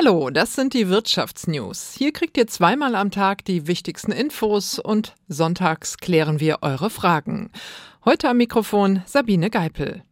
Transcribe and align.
Hallo, 0.00 0.30
das 0.30 0.54
sind 0.54 0.74
die 0.74 0.88
Wirtschaftsnews. 0.88 1.92
Hier 1.98 2.12
kriegt 2.12 2.36
ihr 2.36 2.46
zweimal 2.46 2.94
am 2.94 3.10
Tag 3.10 3.44
die 3.44 3.66
wichtigsten 3.66 4.12
Infos 4.12 4.78
und 4.78 5.16
sonntags 5.26 5.96
klären 5.96 6.38
wir 6.38 6.58
eure 6.60 6.88
Fragen. 6.88 7.50
Heute 8.04 8.28
am 8.28 8.36
Mikrofon 8.36 9.02
Sabine 9.06 9.50
Geipel. 9.50 10.04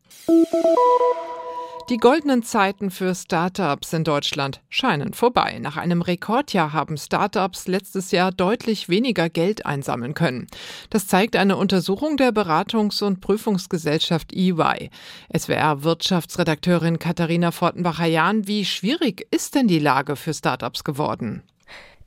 Die 1.88 1.98
goldenen 1.98 2.42
Zeiten 2.42 2.90
für 2.90 3.14
Startups 3.14 3.92
in 3.92 4.02
Deutschland 4.02 4.60
scheinen 4.68 5.14
vorbei. 5.14 5.60
Nach 5.60 5.76
einem 5.76 6.02
Rekordjahr 6.02 6.72
haben 6.72 6.96
Startups 6.96 7.68
letztes 7.68 8.10
Jahr 8.10 8.32
deutlich 8.32 8.88
weniger 8.88 9.28
Geld 9.28 9.64
einsammeln 9.66 10.12
können. 10.12 10.48
Das 10.90 11.06
zeigt 11.06 11.36
eine 11.36 11.56
Untersuchung 11.56 12.16
der 12.16 12.32
Beratungs- 12.32 13.04
und 13.04 13.20
Prüfungsgesellschaft 13.20 14.32
EY. 14.32 14.90
SWR-Wirtschaftsredakteurin 15.32 16.98
Katharina 16.98 17.52
Fortenbacher-Jahn, 17.52 18.48
wie 18.48 18.64
schwierig 18.64 19.24
ist 19.30 19.54
denn 19.54 19.68
die 19.68 19.78
Lage 19.78 20.16
für 20.16 20.34
Startups 20.34 20.82
geworden? 20.82 21.44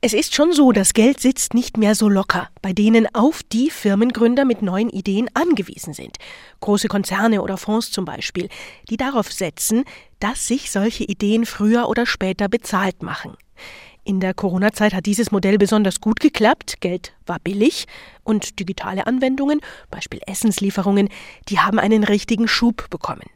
Es 0.02 0.14
ist 0.14 0.34
schon 0.34 0.54
so, 0.54 0.72
das 0.72 0.94
Geld 0.94 1.20
sitzt 1.20 1.52
nicht 1.52 1.76
mehr 1.76 1.94
so 1.94 2.08
locker, 2.08 2.48
bei 2.62 2.72
denen 2.72 3.14
auf 3.14 3.42
die 3.42 3.68
Firmengründer 3.68 4.46
mit 4.46 4.62
neuen 4.62 4.88
Ideen 4.88 5.28
angewiesen 5.34 5.92
sind. 5.92 6.16
Große 6.60 6.88
Konzerne 6.88 7.42
oder 7.42 7.58
Fonds 7.58 7.90
zum 7.90 8.06
Beispiel, 8.06 8.48
die 8.88 8.96
darauf 8.96 9.30
setzen, 9.30 9.84
dass 10.18 10.46
sich 10.46 10.70
solche 10.70 11.04
Ideen 11.04 11.44
früher 11.44 11.86
oder 11.86 12.06
später 12.06 12.48
bezahlt 12.48 13.02
machen. 13.02 13.36
In 14.02 14.20
der 14.20 14.32
Corona-Zeit 14.32 14.94
hat 14.94 15.04
dieses 15.04 15.32
Modell 15.32 15.58
besonders 15.58 16.00
gut 16.00 16.18
geklappt. 16.18 16.80
Geld 16.80 17.12
war 17.26 17.38
billig 17.38 17.86
und 18.24 18.58
digitale 18.58 19.06
Anwendungen, 19.06 19.60
Beispiel 19.90 20.20
Essenslieferungen, 20.26 21.10
die 21.50 21.58
haben 21.58 21.78
einen 21.78 22.04
richtigen 22.04 22.48
Schub 22.48 22.88
bekommen. 22.88 23.28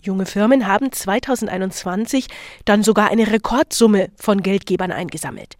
Junge 0.00 0.26
Firmen 0.26 0.66
haben 0.66 0.90
2021 0.90 2.26
dann 2.64 2.82
sogar 2.82 3.08
eine 3.08 3.30
Rekordsumme 3.30 4.10
von 4.16 4.42
Geldgebern 4.42 4.90
eingesammelt. 4.90 5.56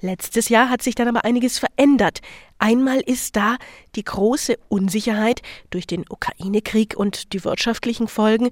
Letztes 0.00 0.48
Jahr 0.48 0.70
hat 0.70 0.82
sich 0.82 0.94
dann 0.94 1.08
aber 1.08 1.24
einiges 1.24 1.58
verändert. 1.58 2.20
Einmal 2.58 3.00
ist 3.00 3.34
da 3.34 3.56
die 3.96 4.04
große 4.04 4.56
Unsicherheit 4.68 5.42
durch 5.70 5.86
den 5.86 6.04
Ukraine-Krieg 6.08 6.94
und 6.96 7.32
die 7.32 7.44
wirtschaftlichen 7.44 8.06
Folgen. 8.06 8.50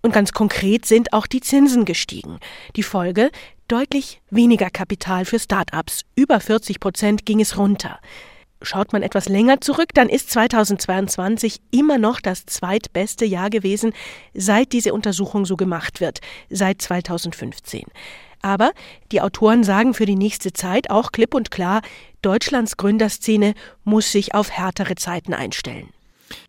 Und 0.00 0.12
ganz 0.12 0.32
konkret 0.32 0.86
sind 0.86 1.12
auch 1.12 1.26
die 1.26 1.40
Zinsen 1.40 1.84
gestiegen. 1.84 2.38
Die 2.76 2.82
Folge 2.82 3.30
deutlich 3.66 4.22
weniger 4.30 4.70
Kapital 4.70 5.26
für 5.26 5.38
Start-ups. 5.38 6.04
Über 6.14 6.40
40 6.40 6.80
Prozent 6.80 7.26
ging 7.26 7.40
es 7.40 7.58
runter. 7.58 7.98
Schaut 8.62 8.92
man 8.92 9.02
etwas 9.02 9.28
länger 9.28 9.60
zurück, 9.60 9.90
dann 9.94 10.08
ist 10.08 10.30
2022 10.30 11.60
immer 11.70 11.96
noch 11.98 12.20
das 12.20 12.44
zweitbeste 12.44 13.24
Jahr 13.24 13.50
gewesen, 13.50 13.92
seit 14.34 14.72
diese 14.72 14.92
Untersuchung 14.92 15.44
so 15.44 15.56
gemacht 15.56 16.00
wird, 16.00 16.20
seit 16.50 16.82
2015. 16.82 17.84
Aber 18.42 18.72
die 19.12 19.20
Autoren 19.20 19.64
sagen 19.64 19.94
für 19.94 20.06
die 20.06 20.16
nächste 20.16 20.52
Zeit 20.52 20.90
auch 20.90 21.12
klipp 21.12 21.34
und 21.34 21.50
klar, 21.50 21.82
Deutschlands 22.22 22.76
Gründerszene 22.76 23.54
muss 23.84 24.12
sich 24.12 24.34
auf 24.34 24.50
härtere 24.50 24.94
Zeiten 24.94 25.34
einstellen. 25.34 25.90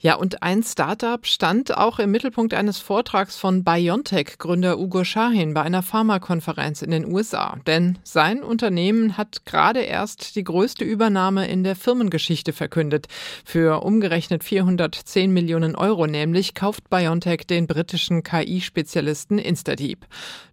Ja, 0.01 0.15
und 0.15 0.43
ein 0.43 0.63
Startup 0.63 1.25
stand 1.25 1.77
auch 1.77 1.99
im 1.99 2.11
Mittelpunkt 2.11 2.53
eines 2.53 2.79
Vortrags 2.79 3.37
von 3.37 3.63
BioNTech-Gründer 3.63 4.79
Ugo 4.79 5.03
Shahin 5.03 5.53
bei 5.53 5.61
einer 5.61 5.83
Pharmakonferenz 5.83 6.81
in 6.81 6.91
den 6.91 7.05
USA. 7.05 7.57
Denn 7.67 7.97
sein 8.03 8.43
Unternehmen 8.43 9.17
hat 9.17 9.45
gerade 9.45 9.81
erst 9.81 10.35
die 10.35 10.43
größte 10.43 10.83
Übernahme 10.83 11.47
in 11.47 11.63
der 11.63 11.75
Firmengeschichte 11.75 12.53
verkündet. 12.53 13.07
Für 13.45 13.83
umgerechnet 13.83 14.43
410 14.43 15.31
Millionen 15.31 15.75
Euro 15.75 16.07
nämlich 16.07 16.55
kauft 16.55 16.89
BioNTech 16.89 17.45
den 17.47 17.67
britischen 17.67 18.23
KI-Spezialisten 18.23 19.37
Instadeep. 19.37 20.05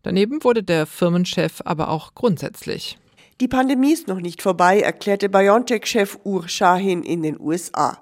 Daneben 0.02 0.44
wurde 0.44 0.62
der 0.62 0.86
Firmenchef 0.86 1.62
aber 1.64 1.88
auch 1.88 2.14
grundsätzlich. 2.14 2.98
Die 3.42 3.48
Pandemie 3.48 3.92
ist 3.92 4.08
noch 4.08 4.20
nicht 4.20 4.40
vorbei, 4.40 4.80
erklärte 4.80 5.28
BioNTech-Chef 5.28 6.20
Ur 6.24 6.48
Shahin 6.48 7.02
in 7.02 7.22
den 7.22 7.38
USA. 7.38 7.98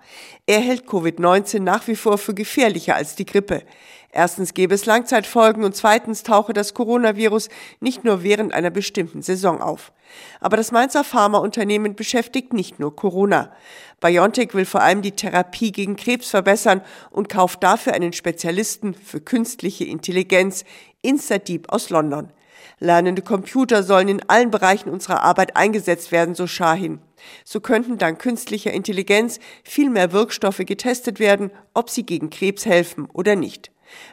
Er 0.47 0.61
hält 0.61 0.87
Covid-19 0.87 1.59
nach 1.59 1.89
wie 1.89 1.97
vor 1.97 2.19
für 2.19 2.35
gefährlicher 2.35 2.95
als 2.95 3.17
die 3.17 3.27
Grippe. 3.27 3.65
Erstens 4.13 4.55
gäbe 4.55 4.77
es 4.77 4.87
Langzeitfolgen 4.87 5.65
und 5.65 5.75
zweitens 5.75 6.23
tauche 6.23 6.53
das 6.53 6.73
Coronavirus 6.73 7.49
nicht 7.81 8.05
nur 8.05 8.23
während 8.23 8.55
einer 8.55 8.71
bestimmten 8.71 9.23
Saison 9.23 9.61
auf. 9.61 9.93
Aber 10.39 10.57
das 10.57 10.71
Mainzer 10.71 11.03
Pharmaunternehmen 11.03 11.97
beschäftigt 11.97 12.53
nicht 12.53 12.79
nur 12.79 12.95
Corona. 12.95 13.53
BioNTech 13.99 14.55
will 14.55 14.67
vor 14.67 14.83
allem 14.83 15.03
die 15.03 15.17
Therapie 15.17 15.73
gegen 15.73 15.97
Krebs 15.97 16.31
verbessern 16.31 16.81
und 17.11 17.29
kauft 17.29 17.61
dafür 17.65 17.95
einen 17.95 18.13
Spezialisten 18.13 18.95
für 18.95 19.21
künstliche 19.21 19.83
Intelligenz, 19.83 20.65
Instadeep 21.03 21.73
aus 21.73 21.91
London. 21.91 22.31
Lernende 22.79 23.23
Computer 23.23 23.83
sollen 23.83 24.09
in 24.09 24.29
allen 24.29 24.51
Bereichen 24.51 24.91
unserer 24.91 25.23
Arbeit 25.23 25.57
eingesetzt 25.57 26.13
werden, 26.13 26.35
so 26.35 26.47
Shahin. 26.47 27.01
So 27.45 27.61
könnten 27.61 27.99
dank 27.99 28.19
künstlicher 28.19 28.73
Intelligenz 28.73 29.39
viel 29.63 29.91
mehr 29.91 30.13
Wirkstoffe 30.13 30.63
getestet 30.65 31.19
werden, 31.19 31.51
ob 31.73 31.91
sie 31.91 32.05
gegen 32.05 32.31
Krebs 32.31 32.67
helfen 32.67 33.09
oder 33.13 33.37
nicht. 33.37 33.71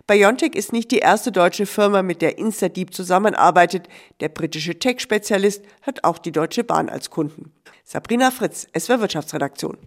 BioNTech 0.08 0.56
ist 0.56 0.74
nicht 0.74 0.92
die 0.92 1.00
erste 1.00 1.32
deutsche 1.32 1.66
Firma, 1.66 2.02
mit 2.04 2.22
der 2.22 2.38
Instadeep 2.38 2.94
zusammenarbeitet. 2.94 3.88
Der 4.20 4.30
britische 4.30 4.78
Tech-Spezialist 4.78 5.64
hat 5.82 6.04
auch 6.04 6.18
die 6.18 6.32
Deutsche 6.32 6.64
Bahn 6.64 6.90
als 6.90 7.10
Kunden. 7.10 7.52
Sabrina 7.84 8.32
Fritz, 8.32 8.68
SWR 8.78 9.02
Wirtschaftsredaktion. 9.02 9.78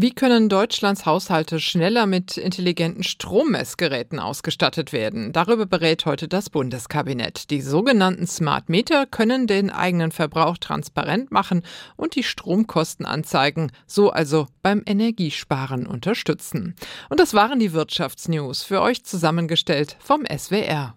Wie 0.00 0.12
können 0.12 0.48
Deutschlands 0.48 1.06
Haushalte 1.06 1.58
schneller 1.58 2.06
mit 2.06 2.36
intelligenten 2.36 3.02
Strommessgeräten 3.02 4.20
ausgestattet 4.20 4.92
werden? 4.92 5.32
Darüber 5.32 5.66
berät 5.66 6.06
heute 6.06 6.28
das 6.28 6.50
Bundeskabinett. 6.50 7.50
Die 7.50 7.60
sogenannten 7.60 8.28
Smart 8.28 8.68
Meter 8.68 9.06
können 9.06 9.48
den 9.48 9.70
eigenen 9.70 10.12
Verbrauch 10.12 10.56
transparent 10.56 11.32
machen 11.32 11.64
und 11.96 12.14
die 12.14 12.22
Stromkosten 12.22 13.06
anzeigen, 13.06 13.72
so 13.88 14.10
also 14.10 14.46
beim 14.62 14.84
Energiesparen 14.86 15.84
unterstützen. 15.84 16.76
Und 17.08 17.18
das 17.18 17.34
waren 17.34 17.58
die 17.58 17.72
Wirtschaftsnews 17.72 18.62
für 18.62 18.80
euch 18.80 19.02
zusammengestellt 19.02 19.96
vom 19.98 20.22
SWR. 20.26 20.94